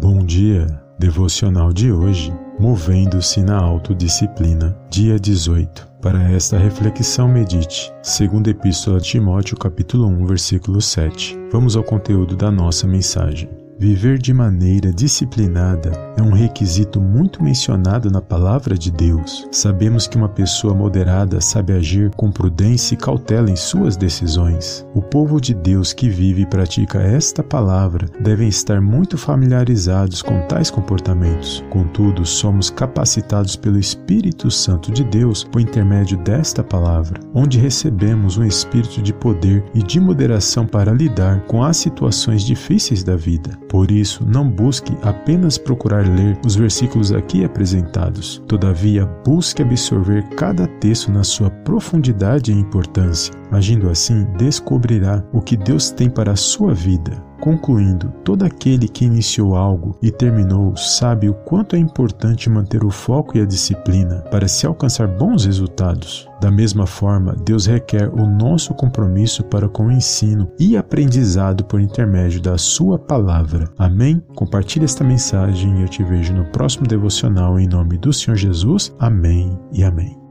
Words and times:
Bom 0.00 0.24
dia, 0.24 0.66
devocional 0.98 1.74
de 1.74 1.92
hoje, 1.92 2.32
movendo-se 2.58 3.42
na 3.42 3.58
autodisciplina, 3.58 4.74
dia 4.88 5.20
18. 5.20 5.86
Para 6.00 6.32
esta 6.32 6.56
reflexão, 6.56 7.28
medite. 7.28 7.92
Segunda 8.02 8.48
Epístola 8.48 8.98
de 8.98 9.10
Timóteo, 9.10 9.58
capítulo 9.58 10.06
1, 10.06 10.24
versículo 10.24 10.80
7. 10.80 11.38
Vamos 11.52 11.76
ao 11.76 11.84
conteúdo 11.84 12.34
da 12.34 12.50
nossa 12.50 12.86
mensagem. 12.86 13.59
Viver 13.80 14.18
de 14.18 14.34
maneira 14.34 14.92
disciplinada 14.92 15.92
é 16.14 16.20
um 16.20 16.32
requisito 16.32 17.00
muito 17.00 17.42
mencionado 17.42 18.10
na 18.10 18.20
palavra 18.20 18.76
de 18.76 18.90
Deus. 18.90 19.48
Sabemos 19.50 20.06
que 20.06 20.18
uma 20.18 20.28
pessoa 20.28 20.74
moderada 20.74 21.40
sabe 21.40 21.72
agir 21.72 22.10
com 22.14 22.30
prudência 22.30 22.92
e 22.92 22.98
cautela 22.98 23.50
em 23.50 23.56
suas 23.56 23.96
decisões. 23.96 24.86
O 24.94 25.00
povo 25.00 25.40
de 25.40 25.54
Deus 25.54 25.94
que 25.94 26.10
vive 26.10 26.42
e 26.42 26.46
pratica 26.46 26.98
esta 27.00 27.42
palavra 27.42 28.06
devem 28.20 28.48
estar 28.48 28.82
muito 28.82 29.16
familiarizados 29.16 30.20
com 30.20 30.46
tais 30.46 30.70
comportamentos. 30.70 31.64
Contudo, 31.70 32.26
somos 32.26 32.68
capacitados 32.68 33.56
pelo 33.56 33.78
Espírito 33.78 34.50
Santo 34.50 34.92
de 34.92 35.04
Deus 35.04 35.42
por 35.42 35.58
intermédio 35.58 36.18
desta 36.18 36.62
palavra, 36.62 37.18
onde 37.32 37.58
recebemos 37.58 38.36
um 38.36 38.44
espírito 38.44 39.00
de 39.00 39.14
poder 39.14 39.64
e 39.74 39.82
de 39.82 39.98
moderação 39.98 40.66
para 40.66 40.92
lidar 40.92 41.40
com 41.46 41.64
as 41.64 41.78
situações 41.78 42.44
difíceis 42.44 43.02
da 43.02 43.16
vida. 43.16 43.58
Por 43.70 43.92
isso, 43.92 44.26
não 44.26 44.50
busque 44.50 44.92
apenas 45.00 45.56
procurar 45.56 46.04
ler 46.04 46.36
os 46.44 46.56
versículos 46.56 47.12
aqui 47.12 47.44
apresentados. 47.44 48.42
Todavia, 48.48 49.06
busque 49.24 49.62
absorver 49.62 50.28
cada 50.30 50.66
texto 50.66 51.12
na 51.12 51.22
sua 51.22 51.48
profundidade 51.48 52.50
e 52.50 52.58
importância. 52.58 53.32
Agindo 53.52 53.88
assim, 53.88 54.26
descobrirá 54.36 55.24
o 55.32 55.40
que 55.40 55.56
Deus 55.56 55.92
tem 55.92 56.10
para 56.10 56.32
a 56.32 56.36
sua 56.36 56.74
vida. 56.74 57.29
Concluindo, 57.40 58.12
todo 58.22 58.44
aquele 58.44 58.86
que 58.86 59.04
iniciou 59.04 59.56
algo 59.56 59.96
e 60.02 60.10
terminou 60.10 60.76
sabe 60.76 61.28
o 61.28 61.34
quanto 61.34 61.74
é 61.74 61.78
importante 61.78 62.50
manter 62.50 62.84
o 62.84 62.90
foco 62.90 63.36
e 63.36 63.40
a 63.40 63.46
disciplina 63.46 64.16
para 64.30 64.46
se 64.46 64.66
alcançar 64.66 65.08
bons 65.08 65.46
resultados. 65.46 66.28
Da 66.40 66.50
mesma 66.50 66.86
forma, 66.86 67.34
Deus 67.44 67.66
requer 67.66 68.08
o 68.08 68.26
nosso 68.26 68.74
compromisso 68.74 69.42
para 69.44 69.68
com 69.68 69.86
o 69.86 69.92
ensino 69.92 70.50
e 70.58 70.76
aprendizado 70.76 71.64
por 71.64 71.80
intermédio 71.80 72.40
da 72.40 72.56
Sua 72.58 72.98
palavra. 72.98 73.70
Amém? 73.78 74.22
Compartilhe 74.34 74.84
esta 74.84 75.02
mensagem 75.04 75.78
e 75.78 75.82
eu 75.82 75.88
te 75.88 76.02
vejo 76.02 76.34
no 76.34 76.44
próximo 76.46 76.86
devocional 76.86 77.58
em 77.58 77.66
nome 77.66 77.96
do 77.98 78.12
Senhor 78.12 78.36
Jesus. 78.36 78.94
Amém 78.98 79.58
e 79.72 79.82
amém. 79.82 80.29